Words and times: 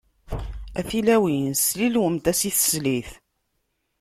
A 0.79 0.81
tilawin, 0.89 1.51
slilwemt-as 1.55 2.41
i 2.49 2.51
teslit! 2.55 3.09